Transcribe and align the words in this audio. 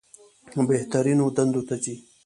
بهترینو 0.69 1.25
دندو 1.35 1.61
ته 1.67 1.75
ځي. 1.83 1.95